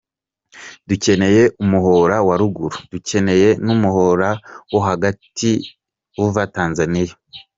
[0.87, 4.29] Dukeneye umuhora wa Ruguru, dukeneye n’umuhora
[4.71, 5.49] wo hagati
[6.23, 7.13] uva Tanzania.